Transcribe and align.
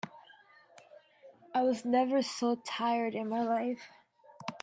I 1.53 1.61
was 1.61 1.85
never 1.85 2.23
so 2.23 2.55
tired 2.65 3.13
in 3.13 3.29
my 3.29 3.43
life. 3.43 3.83